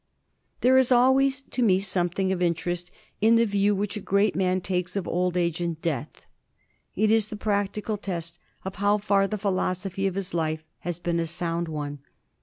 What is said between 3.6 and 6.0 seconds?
which a great man takes of old age and